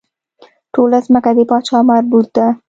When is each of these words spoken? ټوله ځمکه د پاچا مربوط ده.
ټوله 0.73 0.97
ځمکه 1.05 1.31
د 1.37 1.39
پاچا 1.49 1.77
مربوط 1.89 2.27
ده. 2.35 2.47